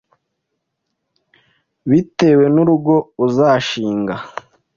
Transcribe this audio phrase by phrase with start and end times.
[1.89, 4.15] bitewe n’urugo uzashinga.